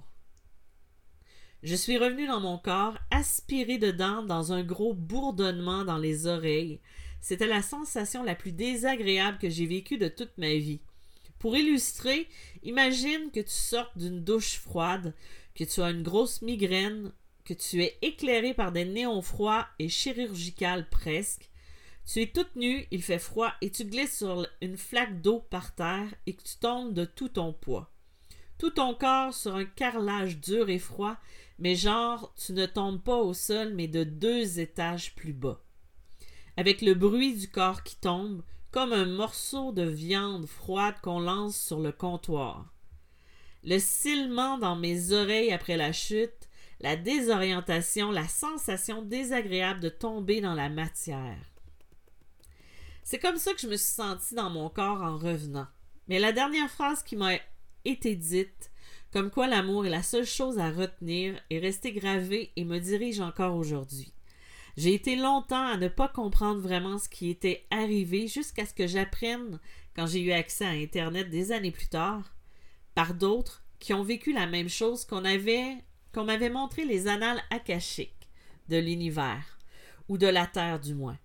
Je 1.63 1.77
suis 1.77 1.97
revenu 1.97 2.27
dans 2.27 2.41
mon 2.41 2.59
corps, 2.59 2.99
aspiré 3.11 3.79
dedans 3.79 4.23
dans 4.23 4.53
un 4.53 4.65
gros 4.65 4.95
bourdonnement 4.95 5.85
dans 5.85 5.97
les 5.97 6.27
oreilles. 6.27 6.81
C'était 7.21 7.47
la 7.47 7.63
sensation 7.63 8.25
la 8.25 8.35
plus 8.35 8.51
désagréable 8.51 9.39
que 9.39 9.49
j'ai 9.49 9.67
vécue 9.67 9.97
de 9.97 10.09
toute 10.09 10.37
ma 10.39 10.55
vie. 10.55 10.81
Pour 11.39 11.57
illustrer, 11.57 12.29
imagine 12.65 13.31
que 13.33 13.41
tu 13.41 13.51
sortes 13.51 13.97
d'une 13.97 14.25
douche 14.25 14.59
froide, 14.59 15.15
que 15.55 15.65
tu 15.65 15.81
as 15.81 15.91
une 15.91 16.03
grosse 16.03 16.43
migraine, 16.43 17.13
que 17.45 17.55
tu 17.55 17.83
es 17.83 17.97
éclairé 18.03 18.55
par 18.55 18.73
des 18.73 18.85
néons 18.85 19.23
froids 19.23 19.67
et 19.79 19.89
chirurgicales 19.89 20.89
presque. 20.89 21.49
Tu 22.05 22.21
es 22.21 22.27
toute 22.27 22.57
nue, 22.57 22.87
il 22.91 23.03
fait 23.03 23.19
froid 23.19 23.53
et 23.61 23.71
tu 23.71 23.85
glisses 23.85 24.19
sur 24.19 24.47
une 24.61 24.77
flaque 24.77 25.23
d'eau 25.23 25.39
par 25.39 25.75
terre 25.75 26.13
et 26.27 26.35
tu 26.35 26.57
tombes 26.61 26.93
de 26.93 27.05
tout 27.05 27.29
ton 27.29 27.53
poids. 27.53 27.93
Tout 28.59 28.71
ton 28.71 28.95
corps 28.95 29.35
sur 29.35 29.55
un 29.55 29.65
carrelage 29.65 30.39
dur 30.39 30.69
et 30.69 30.79
froid, 30.79 31.17
mais 31.59 31.75
genre 31.75 32.35
tu 32.35 32.53
ne 32.53 32.67
tombes 32.67 33.03
pas 33.03 33.19
au 33.19 33.35
sol 33.35 33.73
mais 33.75 33.89
de 33.89 34.05
deux 34.05 34.59
étages 34.61 35.15
plus 35.15 35.33
bas. 35.33 35.63
Avec 36.57 36.83
le 36.83 36.95
bruit 36.95 37.35
du 37.35 37.49
corps 37.49 37.83
qui 37.83 37.97
tombe, 37.97 38.43
comme 38.73 38.93
un 38.93 39.07
morceau 39.07 39.71
de 39.73 39.83
viande 39.83 40.47
froide 40.47 40.97
qu'on 41.03 41.21
lance 41.21 41.57
sur 41.57 41.79
le 41.79 41.93
comptoir. 41.93 42.73
Le 43.65 43.79
silement 43.79 44.59
dans 44.59 44.77
mes 44.77 45.13
oreilles 45.13 45.53
après 45.53 45.77
la 45.77 45.93
chute, 45.93 46.49
la 46.81 46.97
désorientation, 46.97 48.11
la 48.11 48.27
sensation 48.27 49.03
désagréable 49.03 49.81
de 49.81 49.89
tomber 49.89 50.41
dans 50.41 50.55
la 50.55 50.69
matière. 50.69 51.52
C'est 53.03 53.19
comme 53.19 53.37
ça 53.37 53.53
que 53.53 53.61
je 53.61 53.67
me 53.67 53.77
suis 53.77 53.95
sentie 53.95 54.35
dans 54.35 54.51
mon 54.51 54.69
corps 54.69 55.03
en 55.03 55.19
revenant. 55.19 55.67
Mais 56.09 56.19
la 56.19 56.33
dernière 56.33 56.71
phrase 56.71 57.03
qui 57.03 57.17
m'a 57.17 57.33
été 57.85 58.15
dite, 58.15 58.71
comme 59.13 59.31
quoi 59.31 59.47
l'amour 59.47 59.87
est 59.87 59.91
la 59.91 60.03
seule 60.03 60.27
chose 60.27 60.59
à 60.59 60.71
retenir, 60.71 61.39
est 61.51 61.59
restée 61.59 61.93
gravée 61.93 62.53
et 62.57 62.65
me 62.65 62.79
dirige 62.79 63.21
encore 63.21 63.57
aujourd'hui. 63.57 64.13
J'ai 64.77 64.95
été 64.95 65.17
longtemps 65.17 65.67
à 65.67 65.77
ne 65.77 65.89
pas 65.89 66.09
comprendre 66.09 66.61
vraiment 66.61 66.99
ce 66.99 67.09
qui 67.09 67.29
était 67.29 67.67
arrivé 67.71 68.27
jusqu'à 68.27 68.65
ce 68.65 68.73
que 68.73 68.87
j'apprenne, 68.87 69.61
quand 69.95 70.07
j'ai 70.07 70.21
eu 70.21 70.33
accès 70.33 70.65
à 70.65 70.71
Internet 70.71 71.29
des 71.29 71.53
années 71.53 71.71
plus 71.71 71.89
tard, 71.89 72.35
par 72.95 73.15
d'autres 73.15 73.63
qui 73.79 73.93
ont 73.93 74.03
vécu 74.03 74.33
la 74.33 74.47
même 74.47 74.69
chose 74.69 75.05
qu'on 75.05 75.25
avait 75.25 75.77
qu'on 76.15 76.25
m'avait 76.25 76.51
montré 76.51 76.85
les 76.85 77.09
annales 77.09 77.43
akashiques 77.51 78.29
de 78.69 78.77
l'univers, 78.77 79.59
ou 80.09 80.19
de 80.19 80.27
la 80.27 80.47
Terre 80.47 80.79
du 80.79 80.95
moins. 80.95 81.19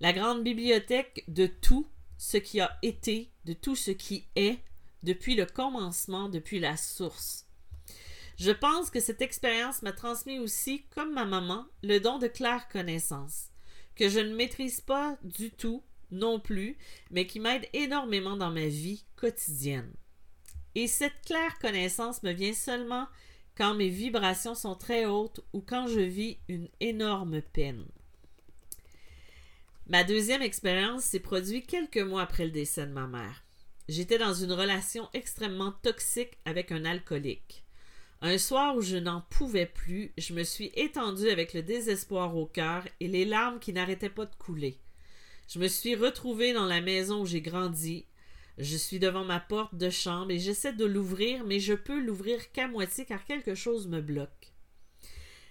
La 0.00 0.12
grande 0.12 0.44
bibliothèque 0.44 1.24
de 1.28 1.46
tout 1.46 1.88
ce 2.18 2.36
qui 2.36 2.60
a 2.60 2.78
été, 2.82 3.32
de 3.44 3.52
tout 3.52 3.76
ce 3.76 3.90
qui 3.90 4.26
est, 4.36 4.58
depuis 5.02 5.34
le 5.34 5.46
commencement, 5.46 6.28
depuis 6.28 6.60
la 6.60 6.76
source. 6.76 7.46
Je 8.36 8.52
pense 8.52 8.90
que 8.90 9.00
cette 9.00 9.22
expérience 9.22 9.82
m'a 9.82 9.92
transmis 9.92 10.38
aussi, 10.38 10.84
comme 10.94 11.12
ma 11.12 11.24
maman, 11.24 11.66
le 11.82 11.98
don 11.98 12.18
de 12.18 12.28
claire 12.28 12.68
connaissance, 12.68 13.48
que 13.96 14.08
je 14.08 14.20
ne 14.20 14.34
maîtrise 14.34 14.80
pas 14.80 15.18
du 15.24 15.50
tout 15.50 15.82
non 16.12 16.38
plus, 16.38 16.78
mais 17.10 17.26
qui 17.26 17.40
m'aide 17.40 17.68
énormément 17.72 18.36
dans 18.36 18.50
ma 18.50 18.66
vie 18.66 19.04
quotidienne. 19.16 19.92
Et 20.76 20.86
cette 20.86 21.20
claire 21.26 21.58
connaissance 21.58 22.22
me 22.22 22.32
vient 22.32 22.54
seulement 22.54 23.08
quand 23.56 23.74
mes 23.74 23.88
vibrations 23.88 24.54
sont 24.54 24.76
très 24.76 25.04
hautes 25.06 25.40
ou 25.52 25.60
quand 25.60 25.88
je 25.88 26.00
vis 26.00 26.38
une 26.46 26.68
énorme 26.78 27.42
peine. 27.42 27.84
Ma 29.90 30.04
deuxième 30.04 30.42
expérience 30.42 31.04
s'est 31.04 31.18
produite 31.18 31.66
quelques 31.66 31.96
mois 31.96 32.20
après 32.20 32.44
le 32.44 32.50
décès 32.50 32.86
de 32.86 32.92
ma 32.92 33.06
mère. 33.06 33.42
J'étais 33.88 34.18
dans 34.18 34.34
une 34.34 34.52
relation 34.52 35.08
extrêmement 35.14 35.72
toxique 35.72 36.36
avec 36.44 36.72
un 36.72 36.84
alcoolique. 36.84 37.64
Un 38.20 38.36
soir 38.36 38.76
où 38.76 38.82
je 38.82 38.98
n'en 38.98 39.22
pouvais 39.30 39.64
plus, 39.64 40.12
je 40.18 40.34
me 40.34 40.42
suis 40.42 40.70
étendue 40.74 41.30
avec 41.30 41.54
le 41.54 41.62
désespoir 41.62 42.36
au 42.36 42.44
cœur 42.44 42.86
et 43.00 43.08
les 43.08 43.24
larmes 43.24 43.60
qui 43.60 43.72
n'arrêtaient 43.72 44.10
pas 44.10 44.26
de 44.26 44.34
couler. 44.34 44.78
Je 45.48 45.58
me 45.58 45.68
suis 45.68 45.94
retrouvée 45.94 46.52
dans 46.52 46.66
la 46.66 46.82
maison 46.82 47.22
où 47.22 47.26
j'ai 47.26 47.40
grandi. 47.40 48.04
Je 48.58 48.76
suis 48.76 48.98
devant 48.98 49.24
ma 49.24 49.40
porte 49.40 49.74
de 49.74 49.88
chambre 49.88 50.32
et 50.32 50.38
j'essaie 50.38 50.74
de 50.74 50.84
l'ouvrir, 50.84 51.44
mais 51.44 51.60
je 51.60 51.72
peux 51.72 51.98
l'ouvrir 51.98 52.52
qu'à 52.52 52.68
moitié 52.68 53.06
car 53.06 53.24
quelque 53.24 53.54
chose 53.54 53.86
me 53.86 54.02
bloque. 54.02 54.37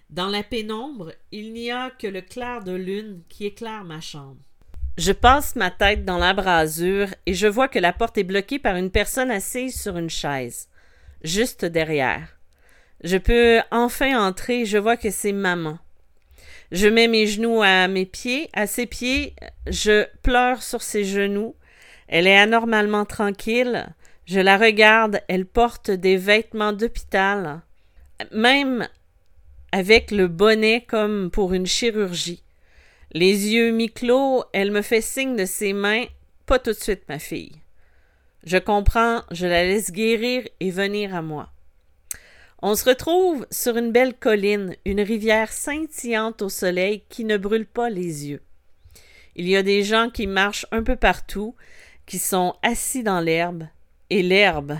Dans 0.10 0.28
la 0.28 0.42
pénombre, 0.42 1.12
il 1.34 1.52
n'y 1.52 1.70
a 1.70 1.90
que 1.90 2.08
le 2.08 2.22
clair 2.22 2.64
de 2.64 2.72
lune 2.72 3.22
qui 3.28 3.46
éclaire 3.46 3.84
ma 3.84 4.00
chambre. 4.00 4.38
Je 4.98 5.12
passe 5.12 5.56
ma 5.58 5.70
tête 5.70 6.06
dans 6.06 6.18
l'embrasure 6.18 7.10
et 7.26 7.34
je 7.34 7.46
vois 7.46 7.68
que 7.68 7.78
la 7.78 7.92
porte 7.92 8.18
est 8.18 8.24
bloquée 8.24 8.58
par 8.58 8.78
une 8.78 8.90
personne 8.90 9.30
assise 9.30 9.80
sur 9.80 9.98
une 9.98 10.10
chaise, 10.10 10.70
juste 11.24 11.66
derrière. 11.66 12.38
Je 13.04 13.18
peux 13.18 13.60
enfin 13.70 14.18
entrer, 14.26 14.66
je 14.66 14.78
vois 14.78 14.98
que 14.98 15.12
c'est 15.12 15.34
maman. 15.34 15.78
Je 16.72 16.88
mets 16.88 17.08
mes 17.08 17.28
genoux 17.28 17.62
à 17.62 17.88
mes 17.88 18.06
pieds, 18.06 18.50
à 18.54 18.66
ses 18.66 18.86
pieds, 18.86 19.36
je 19.68 20.06
pleure 20.24 20.64
sur 20.64 20.82
ses 20.82 21.04
genoux. 21.04 21.56
Elle 22.08 22.28
est 22.28 22.38
anormalement 22.38 23.06
tranquille. 23.06 23.88
Je 24.26 24.40
la 24.40 24.58
regarde, 24.58 25.22
elle 25.28 25.46
porte 25.46 25.92
des 25.92 26.18
vêtements 26.18 26.74
d'hôpital, 26.74 27.62
même 28.32 28.88
avec 29.72 30.12
le 30.12 30.28
bonnet 30.28 30.86
comme 30.88 31.30
pour 31.32 31.54
une 31.54 31.68
chirurgie. 31.68 32.44
Les 33.12 33.54
yeux 33.54 33.72
mi-clos, 33.72 34.44
elle 34.54 34.72
me 34.72 34.82
fait 34.82 35.02
signe 35.02 35.36
de 35.36 35.46
ses 35.46 35.74
mains. 35.74 36.06
Pas 36.46 36.60
tout 36.60 36.72
de 36.72 36.76
suite, 36.76 37.04
ma 37.10 37.20
fille. 37.20 37.54
Je 38.44 38.58
comprends, 38.58 39.24
je 39.32 39.46
la 39.46 39.64
laisse 39.64 39.92
guérir 39.92 40.48
et 40.60 40.72
venir 40.72 41.16
à 41.16 41.22
moi. 41.22 41.50
On 42.62 42.76
se 42.76 42.86
retrouve 42.86 43.46
sur 43.52 43.78
une 43.78 43.92
belle 43.92 44.16
colline, 44.16 44.76
une 44.86 45.02
rivière 45.02 45.52
scintillante 45.52 46.42
au 46.42 46.50
soleil 46.50 47.04
qui 47.10 47.24
ne 47.24 47.38
brûle 47.38 47.68
pas 47.68 47.90
les 47.90 48.28
yeux. 48.28 48.42
Il 49.36 49.48
y 49.48 49.56
a 49.56 49.64
des 49.64 49.84
gens 49.84 50.10
qui 50.10 50.26
marchent 50.26 50.66
un 50.72 50.82
peu 50.82 50.96
partout, 50.96 51.56
qui 52.08 52.18
sont 52.18 52.56
assis 52.64 53.04
dans 53.04 53.20
l'herbe, 53.20 53.68
et 54.10 54.24
l'herbe. 54.24 54.80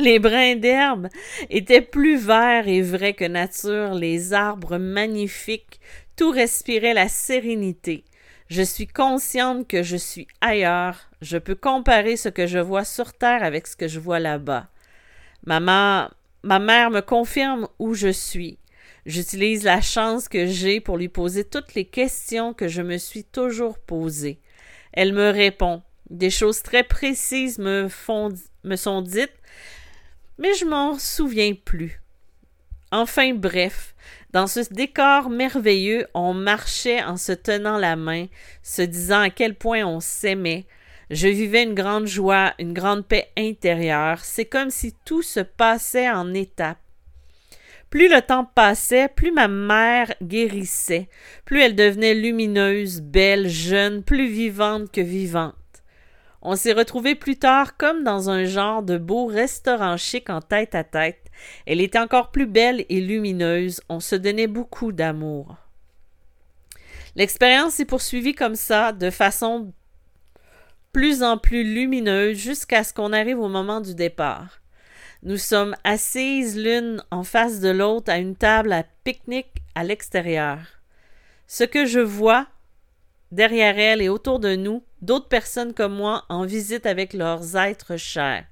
Les 0.00 0.18
brins 0.18 0.56
d'herbe 0.56 1.08
étaient 1.50 1.82
plus 1.82 2.16
verts 2.16 2.66
et 2.66 2.80
vrais 2.80 3.12
que 3.12 3.26
nature, 3.26 3.94
les 3.94 4.32
arbres 4.32 4.78
magnifiques, 4.78 5.78
tout 6.16 6.30
respirait 6.30 6.94
la 6.94 7.08
sérénité. 7.08 8.04
Je 8.48 8.62
suis 8.62 8.86
consciente 8.86 9.68
que 9.68 9.82
je 9.82 9.96
suis 9.96 10.26
ailleurs, 10.40 11.10
je 11.20 11.36
peux 11.36 11.54
comparer 11.54 12.16
ce 12.16 12.30
que 12.30 12.46
je 12.46 12.58
vois 12.58 12.84
sur 12.84 13.12
terre 13.12 13.42
avec 13.42 13.66
ce 13.66 13.76
que 13.76 13.88
je 13.88 14.00
vois 14.00 14.20
là-bas. 14.20 14.68
Maman 15.46 16.08
Ma 16.42 16.58
mère 16.58 16.90
me 16.90 17.00
confirme 17.00 17.68
où 17.78 17.92
je 17.92 18.08
suis. 18.08 18.58
J'utilise 19.04 19.64
la 19.64 19.82
chance 19.82 20.28
que 20.28 20.46
j'ai 20.46 20.80
pour 20.80 20.96
lui 20.96 21.08
poser 21.08 21.44
toutes 21.44 21.74
les 21.74 21.84
questions 21.84 22.54
que 22.54 22.66
je 22.66 22.80
me 22.80 22.96
suis 22.96 23.24
toujours 23.24 23.78
posées. 23.78 24.40
Elle 24.92 25.12
me 25.12 25.30
répond. 25.30 25.82
Des 26.08 26.30
choses 26.30 26.62
très 26.62 26.82
précises 26.82 27.58
me, 27.58 27.88
me 28.64 28.76
sont 28.76 29.02
dites, 29.02 29.34
mais 30.40 30.54
je 30.54 30.64
m'en 30.64 30.98
souviens 30.98 31.54
plus. 31.54 32.00
Enfin 32.90 33.34
bref, 33.34 33.94
dans 34.32 34.48
ce 34.48 34.60
décor 34.72 35.30
merveilleux, 35.30 36.08
on 36.14 36.34
marchait 36.34 37.04
en 37.04 37.16
se 37.16 37.30
tenant 37.30 37.78
la 37.78 37.94
main, 37.94 38.26
se 38.62 38.82
disant 38.82 39.20
à 39.20 39.30
quel 39.30 39.54
point 39.54 39.84
on 39.84 40.00
s'aimait, 40.00 40.66
je 41.10 41.26
vivais 41.26 41.64
une 41.64 41.74
grande 41.74 42.06
joie, 42.06 42.54
une 42.58 42.72
grande 42.72 43.06
paix 43.06 43.30
intérieure. 43.36 44.20
C'est 44.24 44.44
comme 44.44 44.70
si 44.70 44.94
tout 45.04 45.22
se 45.22 45.40
passait 45.40 46.08
en 46.08 46.32
étapes. 46.34 46.78
Plus 47.90 48.08
le 48.08 48.22
temps 48.22 48.44
passait, 48.44 49.08
plus 49.08 49.32
ma 49.32 49.48
mère 49.48 50.14
guérissait, 50.22 51.08
plus 51.44 51.60
elle 51.60 51.74
devenait 51.74 52.14
lumineuse, 52.14 53.00
belle, 53.00 53.48
jeune, 53.48 54.04
plus 54.04 54.28
vivante 54.28 54.92
que 54.92 55.00
vivante. 55.00 55.56
On 56.42 56.56
s'est 56.56 56.72
retrouvés 56.72 57.14
plus 57.14 57.38
tard 57.38 57.76
comme 57.76 58.02
dans 58.02 58.30
un 58.30 58.44
genre 58.44 58.82
de 58.82 58.96
beau 58.96 59.26
restaurant 59.26 59.96
chic 59.96 60.30
en 60.30 60.40
tête 60.40 60.74
à 60.74 60.84
tête. 60.84 61.30
Elle 61.66 61.80
était 61.80 61.98
encore 61.98 62.30
plus 62.30 62.46
belle 62.46 62.84
et 62.88 63.00
lumineuse, 63.00 63.80
on 63.88 64.00
se 64.00 64.16
donnait 64.16 64.46
beaucoup 64.46 64.92
d'amour. 64.92 65.56
L'expérience 67.16 67.74
s'est 67.74 67.84
poursuivie 67.84 68.34
comme 68.34 68.54
ça, 68.54 68.92
de 68.92 69.10
façon 69.10 69.72
plus 70.92 71.22
en 71.22 71.38
plus 71.38 71.64
lumineuse 71.64 72.36
jusqu'à 72.36 72.84
ce 72.84 72.94
qu'on 72.94 73.12
arrive 73.12 73.38
au 73.38 73.48
moment 73.48 73.80
du 73.80 73.94
départ. 73.94 74.60
Nous 75.22 75.36
sommes 75.36 75.76
assises 75.84 76.56
l'une 76.56 77.02
en 77.10 77.24
face 77.24 77.60
de 77.60 77.68
l'autre 77.68 78.10
à 78.10 78.18
une 78.18 78.36
table 78.36 78.72
à 78.72 78.84
pique-nique 79.04 79.62
à 79.74 79.84
l'extérieur. 79.84 80.58
Ce 81.46 81.64
que 81.64 81.84
je 81.84 82.00
vois 82.00 82.46
derrière 83.32 83.78
elle 83.78 84.02
et 84.02 84.08
autour 84.08 84.40
de 84.40 84.56
nous, 84.56 84.82
d'autres 85.02 85.28
personnes 85.28 85.74
comme 85.74 85.94
moi 85.94 86.24
en 86.28 86.44
visite 86.44 86.86
avec 86.86 87.12
leurs 87.12 87.56
êtres 87.56 87.96
chers. 87.96 88.44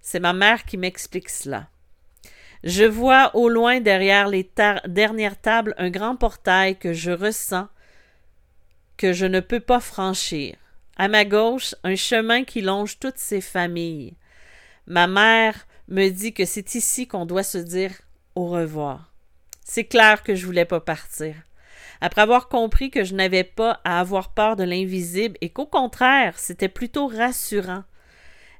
C'est 0.00 0.20
ma 0.20 0.32
mère 0.32 0.64
qui 0.64 0.76
m'explique 0.76 1.30
cela. 1.30 1.68
Je 2.62 2.84
vois 2.84 3.34
au 3.36 3.48
loin 3.48 3.80
derrière 3.80 4.28
les 4.28 4.50
dernières 4.86 5.40
tables 5.40 5.74
un 5.76 5.90
grand 5.90 6.16
portail 6.16 6.76
que 6.78 6.92
je 6.92 7.10
ressens 7.10 7.68
que 8.96 9.12
je 9.12 9.26
ne 9.26 9.40
peux 9.40 9.60
pas 9.60 9.80
franchir. 9.80 10.56
À 10.96 11.08
ma 11.08 11.24
gauche, 11.24 11.74
un 11.82 11.96
chemin 11.96 12.44
qui 12.44 12.60
longe 12.60 12.98
toutes 12.98 13.18
ces 13.18 13.40
familles. 13.40 14.14
Ma 14.86 15.06
mère 15.06 15.66
me 15.88 16.08
dit 16.08 16.32
que 16.32 16.44
c'est 16.44 16.74
ici 16.74 17.06
qu'on 17.06 17.26
doit 17.26 17.42
se 17.42 17.58
dire 17.58 17.92
au 18.34 18.46
revoir. 18.46 19.12
C'est 19.64 19.84
clair 19.84 20.22
que 20.22 20.34
je 20.34 20.46
voulais 20.46 20.64
pas 20.64 20.80
partir. 20.80 21.34
Après 22.04 22.20
avoir 22.20 22.50
compris 22.50 22.90
que 22.90 23.02
je 23.02 23.14
n'avais 23.14 23.44
pas 23.44 23.80
à 23.82 23.98
avoir 23.98 24.34
peur 24.34 24.56
de 24.56 24.62
l'invisible 24.62 25.38
et 25.40 25.48
qu'au 25.48 25.64
contraire, 25.64 26.38
c'était 26.38 26.68
plutôt 26.68 27.06
rassurant. 27.06 27.84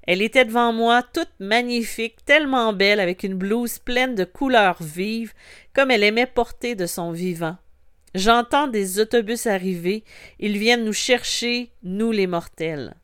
Elle 0.07 0.23
était 0.23 0.47
devant 0.47 0.73
moi, 0.73 1.03
toute 1.03 1.29
magnifique, 1.41 2.25
tellement 2.25 2.73
belle, 2.73 3.01
avec 3.01 3.23
une 3.23 3.35
blouse 3.35 3.79
pleine 3.79 4.15
de 4.15 4.25
couleurs 4.25 4.83
vives, 4.83 5.35
comme 5.75 5.91
elle 5.91 6.05
aimait 6.05 6.25
porter 6.25 6.75
de 6.75 6.87
son 6.87 7.13
vivant. 7.13 7.59
J'entends 8.15 8.67
des 8.67 8.99
autobus 8.99 9.47
arriver, 9.47 10.05
ils 10.39 10.57
viennent 10.57 10.87
nous 10.87 10.95
chercher, 10.95 11.71
nous 11.83 12.13
les 12.13 12.27
mortels. 12.27 12.95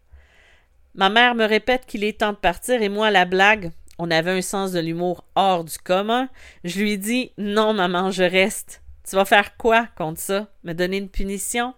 Ma 0.95 1.11
mère 1.11 1.35
me 1.35 1.45
répète 1.45 1.85
qu'il 1.85 2.03
est 2.03 2.21
temps 2.21 2.33
de 2.33 2.39
partir, 2.39 2.81
et 2.81 2.89
moi, 2.89 3.11
la 3.11 3.27
blague, 3.27 3.73
on 3.99 4.11
avait 4.11 4.39
un 4.39 4.41
sens 4.41 4.73
de 4.73 4.81
l'humour 4.81 5.23
hors 5.35 5.65
du 5.65 5.77
commun, 5.77 6.31
je 6.65 6.81
lui 6.81 6.97
dis 6.97 7.33
Non, 7.37 7.75
maman, 7.75 8.11
je 8.11 8.23
reste. 8.23 8.81
Tu 9.11 9.17
vas 9.17 9.25
faire 9.25 9.57
quoi 9.57 9.88
contre 9.97 10.21
ça? 10.21 10.47
Me 10.62 10.73
donner 10.73 10.99
une 10.99 11.09
punition? 11.09 11.75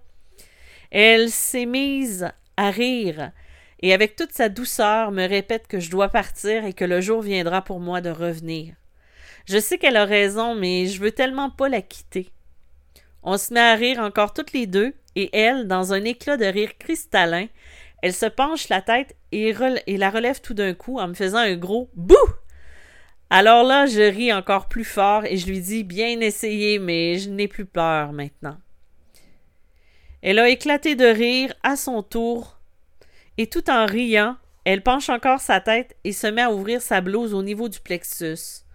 Elle 0.90 1.30
s'est 1.30 1.64
mise 1.64 2.28
à 2.58 2.70
rire 2.70 3.32
et 3.80 3.94
avec 3.94 4.16
toute 4.16 4.32
sa 4.32 4.50
douceur 4.50 5.12
me 5.12 5.26
répète 5.26 5.66
que 5.66 5.80
je 5.80 5.90
dois 5.90 6.10
partir 6.10 6.66
et 6.66 6.74
que 6.74 6.84
le 6.84 7.00
jour 7.00 7.22
viendra 7.22 7.62
pour 7.62 7.80
moi 7.80 8.02
de 8.02 8.10
revenir. 8.10 8.74
Je 9.46 9.56
sais 9.56 9.78
qu'elle 9.78 9.96
a 9.96 10.04
raison, 10.04 10.54
mais 10.54 10.84
je 10.84 11.00
veux 11.00 11.10
tellement 11.10 11.48
pas 11.48 11.70
la 11.70 11.80
quitter. 11.80 12.28
On 13.22 13.38
se 13.38 13.54
met 13.54 13.60
à 13.60 13.76
rire 13.76 14.00
encore 14.00 14.34
toutes 14.34 14.52
les 14.52 14.66
deux, 14.66 14.92
et 15.16 15.34
elle, 15.34 15.66
dans 15.66 15.94
un 15.94 16.04
éclat 16.04 16.36
de 16.36 16.44
rire 16.44 16.76
cristallin, 16.76 17.46
elle 18.02 18.12
se 18.12 18.26
penche 18.26 18.68
la 18.68 18.82
tête 18.82 19.16
et, 19.32 19.54
la 19.54 20.10
relève 20.10 20.42
tout 20.42 20.54
d'un 20.54 20.74
coup 20.74 20.98
en 20.98 21.08
me 21.08 21.14
faisant 21.14 21.38
un 21.38 21.56
gros 21.56 21.88
bouh. 21.94 22.14
Alors 23.34 23.64
là, 23.64 23.86
je 23.86 24.02
ris 24.02 24.30
encore 24.30 24.68
plus 24.68 24.84
fort 24.84 25.24
et 25.24 25.38
je 25.38 25.46
lui 25.46 25.58
dis 25.58 25.84
Bien 25.84 26.20
essayé, 26.20 26.78
mais 26.78 27.16
je 27.16 27.30
n'ai 27.30 27.48
plus 27.48 27.64
peur 27.64 28.12
maintenant. 28.12 28.58
Elle 30.20 30.38
a 30.38 30.50
éclaté 30.50 30.96
de 30.96 31.06
rire 31.06 31.54
à 31.62 31.76
son 31.76 32.02
tour, 32.02 32.60
et 33.38 33.46
tout 33.46 33.70
en 33.70 33.86
riant, 33.86 34.36
elle 34.66 34.82
penche 34.82 35.08
encore 35.08 35.40
sa 35.40 35.62
tête 35.62 35.96
et 36.04 36.12
se 36.12 36.26
met 36.26 36.42
à 36.42 36.52
ouvrir 36.52 36.82
sa 36.82 37.00
blouse 37.00 37.32
au 37.32 37.42
niveau 37.42 37.70
du 37.70 37.80
plexus. 37.80 38.66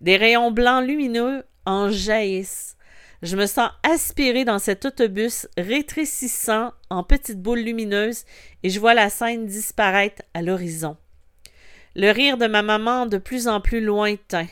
Des 0.00 0.16
rayons 0.16 0.52
blancs 0.52 0.86
lumineux 0.86 1.42
en 1.66 1.90
jaillissent. 1.90 2.76
Je 3.22 3.36
me 3.36 3.46
sens 3.46 3.72
aspirée 3.82 4.44
dans 4.44 4.60
cet 4.60 4.84
autobus 4.84 5.48
rétrécissant 5.56 6.70
en 6.88 7.02
petites 7.02 7.42
boules 7.42 7.58
lumineuses 7.58 8.26
et 8.62 8.70
je 8.70 8.78
vois 8.78 8.94
la 8.94 9.10
scène 9.10 9.46
disparaître 9.46 10.22
à 10.34 10.42
l'horizon. 10.42 10.96
Le 12.00 12.12
rire 12.12 12.36
de 12.36 12.46
ma 12.46 12.62
maman 12.62 13.06
de 13.06 13.18
plus 13.18 13.48
en 13.48 13.60
plus 13.60 13.80
lointain. 13.80 14.46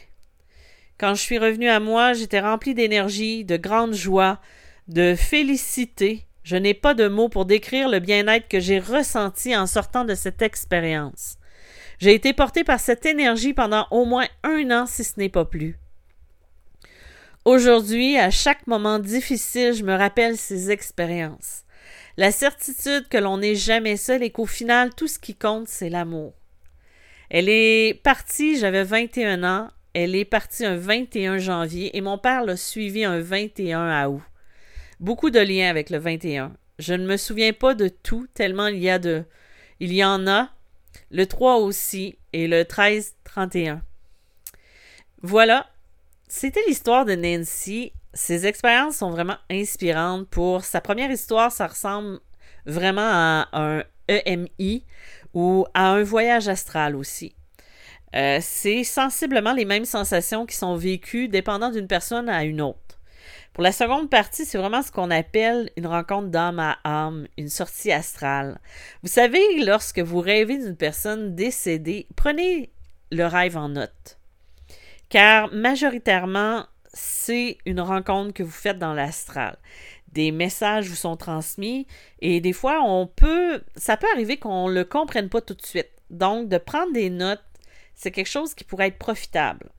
Quand 0.98 1.14
je 1.14 1.20
suis 1.20 1.38
revenue 1.38 1.68
à 1.68 1.78
moi, 1.78 2.12
j'étais 2.12 2.40
remplie 2.40 2.74
d'énergie, 2.74 3.44
de 3.44 3.56
grande 3.56 3.94
joie, 3.94 4.40
de 4.88 5.14
félicité. 5.14 6.26
Je 6.42 6.56
n'ai 6.56 6.74
pas 6.74 6.92
de 6.92 7.06
mots 7.06 7.28
pour 7.28 7.44
décrire 7.44 7.88
le 7.88 8.00
bien-être 8.00 8.48
que 8.48 8.58
j'ai 8.58 8.80
ressenti 8.80 9.56
en 9.56 9.68
sortant 9.68 10.04
de 10.04 10.16
cette 10.16 10.42
expérience. 10.42 11.36
J'ai 12.00 12.14
été 12.14 12.32
portée 12.32 12.64
par 12.64 12.80
cette 12.80 13.06
énergie 13.06 13.54
pendant 13.54 13.86
au 13.92 14.06
moins 14.06 14.26
un 14.42 14.68
an, 14.72 14.86
si 14.86 15.04
ce 15.04 15.12
n'est 15.16 15.28
pas 15.28 15.44
plus. 15.44 15.78
Aujourd'hui, 17.44 18.18
à 18.18 18.32
chaque 18.32 18.66
moment 18.66 18.98
difficile, 18.98 19.72
je 19.72 19.84
me 19.84 19.94
rappelle 19.94 20.36
ces 20.36 20.72
expériences. 20.72 21.62
La 22.16 22.32
certitude 22.32 23.06
que 23.08 23.18
l'on 23.18 23.38
n'est 23.38 23.54
jamais 23.54 23.96
seul 23.96 24.24
et 24.24 24.30
qu'au 24.30 24.46
final, 24.46 24.92
tout 24.96 25.06
ce 25.06 25.20
qui 25.20 25.36
compte, 25.36 25.68
c'est 25.68 25.90
l'amour. 25.90 26.34
Elle 27.30 27.48
est 27.48 28.00
partie, 28.02 28.58
j'avais 28.58 28.84
21 28.84 29.42
ans, 29.44 29.70
elle 29.94 30.14
est 30.14 30.24
partie 30.24 30.64
un 30.64 30.76
21 30.76 31.38
janvier 31.38 31.96
et 31.96 32.00
mon 32.00 32.18
père 32.18 32.44
l'a 32.44 32.56
suivi 32.56 33.04
un 33.04 33.18
21 33.18 34.06
août. 34.06 34.22
Beaucoup 35.00 35.30
de 35.30 35.40
liens 35.40 35.68
avec 35.68 35.90
le 35.90 35.98
21. 35.98 36.52
Je 36.78 36.94
ne 36.94 37.06
me 37.06 37.16
souviens 37.16 37.52
pas 37.52 37.74
de 37.74 37.88
tout, 37.88 38.26
tellement 38.34 38.66
il 38.66 38.78
y 38.78 38.90
a 38.90 38.98
de. 38.98 39.24
Il 39.80 39.92
y 39.92 40.04
en 40.04 40.26
a. 40.26 40.50
Le 41.10 41.26
3 41.26 41.56
aussi 41.56 42.18
et 42.32 42.48
le 42.48 42.62
13-31. 42.62 43.80
Voilà, 45.22 45.66
c'était 46.28 46.62
l'histoire 46.66 47.04
de 47.04 47.14
Nancy. 47.14 47.92
Ses 48.14 48.46
expériences 48.46 48.96
sont 48.96 49.10
vraiment 49.10 49.36
inspirantes. 49.50 50.28
Pour 50.28 50.64
sa 50.64 50.80
première 50.80 51.10
histoire, 51.10 51.52
ça 51.52 51.66
ressemble 51.66 52.20
vraiment 52.66 53.02
à 53.02 53.48
un 53.52 53.84
EMI 54.08 54.84
ou 55.36 55.66
à 55.74 55.90
un 55.90 56.02
voyage 56.02 56.48
astral 56.48 56.96
aussi. 56.96 57.36
Euh, 58.16 58.38
c'est 58.40 58.82
sensiblement 58.82 59.52
les 59.52 59.66
mêmes 59.66 59.84
sensations 59.84 60.46
qui 60.46 60.56
sont 60.56 60.76
vécues 60.76 61.28
dépendant 61.28 61.70
d'une 61.70 61.86
personne 61.86 62.28
à 62.28 62.44
une 62.44 62.60
autre. 62.60 62.80
Pour 63.52 63.62
la 63.62 63.72
seconde 63.72 64.10
partie, 64.10 64.44
c'est 64.44 64.58
vraiment 64.58 64.82
ce 64.82 64.90
qu'on 64.90 65.10
appelle 65.10 65.70
une 65.76 65.86
rencontre 65.86 66.28
d'âme 66.28 66.58
à 66.58 66.78
âme, 66.84 67.28
une 67.36 67.48
sortie 67.50 67.92
astrale. 67.92 68.58
Vous 69.02 69.08
savez, 69.08 69.64
lorsque 69.64 70.00
vous 70.00 70.20
rêvez 70.20 70.58
d'une 70.58 70.76
personne 70.76 71.34
décédée, 71.34 72.06
prenez 72.16 72.70
le 73.12 73.26
rêve 73.26 73.56
en 73.56 73.68
note 73.68 74.18
car 75.08 75.52
majoritairement, 75.52 76.66
c'est 76.92 77.58
une 77.66 77.80
rencontre 77.80 78.32
que 78.32 78.42
vous 78.42 78.50
faites 78.50 78.78
dans 78.78 78.94
l'astral. 78.94 79.56
Des 80.12 80.30
messages 80.32 80.88
vous 80.88 80.96
sont 80.96 81.16
transmis 81.16 81.86
et 82.20 82.40
des 82.40 82.52
fois, 82.52 82.82
on 82.82 83.06
peut, 83.06 83.62
ça 83.76 83.96
peut 83.96 84.06
arriver 84.12 84.38
qu'on 84.38 84.68
ne 84.68 84.74
le 84.74 84.84
comprenne 84.84 85.28
pas 85.28 85.40
tout 85.40 85.54
de 85.54 85.64
suite. 85.64 85.90
Donc, 86.10 86.48
de 86.48 86.58
prendre 86.58 86.92
des 86.92 87.10
notes, 87.10 87.42
c'est 87.94 88.10
quelque 88.10 88.28
chose 88.28 88.54
qui 88.54 88.64
pourrait 88.64 88.88
être 88.88 88.98
profitable. 88.98 89.70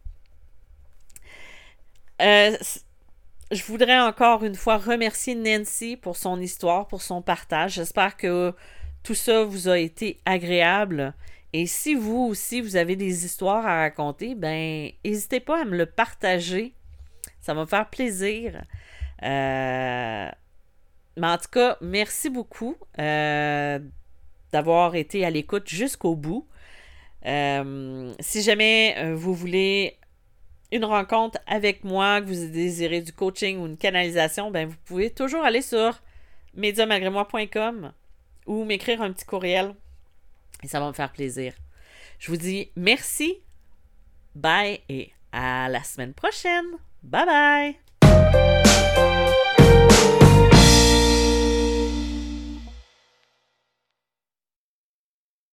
Euh, 2.22 2.56
je 3.52 3.63
voudrais 3.63 4.00
encore 4.00 4.44
une 4.44 4.56
fois 4.56 4.78
remercier 4.78 5.36
Nancy 5.36 5.96
pour 5.96 6.18
son 6.18 6.40
histoire, 6.42 6.88
pour 6.88 7.02
son 7.02 7.22
partage. 7.22 7.74
J'espère 7.74 8.18
que 8.18 8.54
tout 9.04 9.16
ça 9.16 9.44
vous 9.44 9.70
a 9.70 9.80
été 9.80 10.20
agréable 10.26 11.13
et 11.54 11.66
si 11.66 11.96
vous 11.96 12.28
aussi, 12.30 12.62
vous 12.62 12.76
avez 12.76 12.96
des 12.96 13.26
histoires 13.26 13.66
à 13.66 13.78
raconter, 13.78 14.36
ben, 14.36 14.92
n'hésitez 15.06 15.40
pas 15.40 15.62
à 15.62 15.66
me 15.66 15.78
le 15.78 15.86
partager. 15.86 16.74
Ça 17.40 17.54
va 17.54 17.62
me 17.62 17.66
faire 17.66 17.90
plaisir. 17.90 18.63
Euh, 19.24 20.30
mais 21.18 21.28
en 21.28 21.38
tout 21.38 21.50
cas, 21.52 21.78
merci 21.82 22.30
beaucoup 22.30 22.76
euh, 23.00 23.80
d'avoir 24.52 24.96
été 24.96 25.26
à 25.26 25.30
l'écoute 25.30 25.68
jusqu'au 25.68 26.16
bout. 26.16 26.48
Euh, 27.26 28.14
si 28.20 28.42
jamais 28.42 29.14
vous 29.14 29.34
voulez 29.34 29.98
une 30.72 30.86
rencontre 30.86 31.40
avec 31.48 31.84
moi, 31.84 32.22
que 32.22 32.28
vous 32.28 32.52
désirez 32.52 33.02
du 33.02 33.14
coaching 33.14 33.58
ou 33.60 33.66
une 33.66 33.78
canalisation, 33.78 34.52
ben 34.52 34.68
vous 34.68 34.78
pouvez 34.86 35.10
toujours 35.10 35.44
aller 35.44 35.62
sur 35.62 36.02
médiamalgrémoi.com 36.56 37.92
ou 38.46 38.64
m'écrire 38.66 39.02
un 39.02 39.12
petit 39.12 39.26
courriel 39.26 39.74
et 40.64 40.68
ça 40.68 40.80
va 40.80 40.88
me 40.88 40.94
faire 40.94 41.12
plaisir. 41.12 41.54
Je 42.20 42.32
vous 42.32 42.38
dis 42.38 42.72
merci, 42.76 43.38
bye 44.36 44.82
et 44.90 45.12
à 45.32 45.70
la 45.70 45.84
semaine 45.84 46.14
prochaine. 46.14 46.66
Bye 47.04 47.26
bye! 47.26 47.87